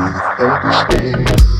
[0.00, 1.59] understand.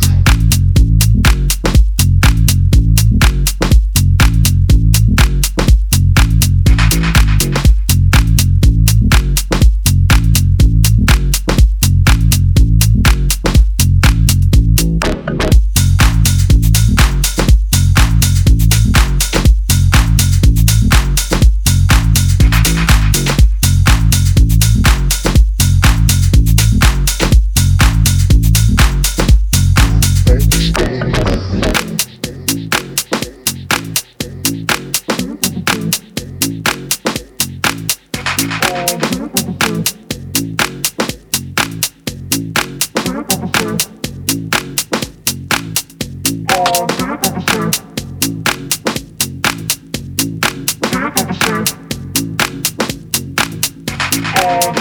[54.40, 54.79] Bye.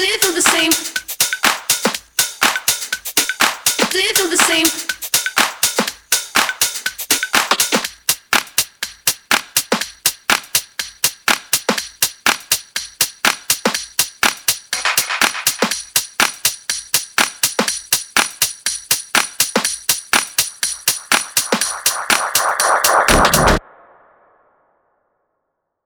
[0.00, 0.70] Do you feel the same?
[3.90, 4.89] Do you feel the same?